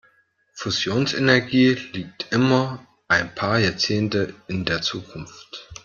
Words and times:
Fusionsenergie 0.55 1.73
liegt 1.93 2.31
immer 2.33 2.83
ein 3.07 3.35
paar 3.35 3.59
Jahrzehnte 3.59 4.33
in 4.47 4.65
der 4.65 4.81
Zukunft. 4.81 5.69